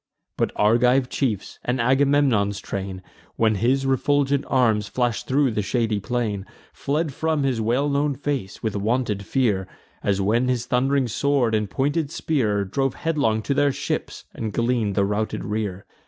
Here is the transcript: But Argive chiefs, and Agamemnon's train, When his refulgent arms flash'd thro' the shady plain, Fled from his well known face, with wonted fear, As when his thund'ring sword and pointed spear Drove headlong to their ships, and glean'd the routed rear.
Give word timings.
But 0.35 0.51
Argive 0.55 1.09
chiefs, 1.09 1.59
and 1.63 1.79
Agamemnon's 1.79 2.59
train, 2.59 3.03
When 3.35 3.53
his 3.53 3.85
refulgent 3.85 4.43
arms 4.47 4.87
flash'd 4.87 5.27
thro' 5.27 5.51
the 5.51 5.61
shady 5.61 5.99
plain, 5.99 6.47
Fled 6.73 7.13
from 7.13 7.43
his 7.43 7.61
well 7.61 7.87
known 7.87 8.15
face, 8.15 8.63
with 8.63 8.75
wonted 8.75 9.23
fear, 9.23 9.67
As 10.01 10.19
when 10.19 10.47
his 10.47 10.65
thund'ring 10.65 11.07
sword 11.07 11.53
and 11.53 11.69
pointed 11.69 12.09
spear 12.09 12.65
Drove 12.65 12.95
headlong 12.95 13.43
to 13.43 13.53
their 13.53 13.71
ships, 13.71 14.25
and 14.33 14.51
glean'd 14.51 14.95
the 14.95 15.05
routed 15.05 15.45
rear. 15.45 15.85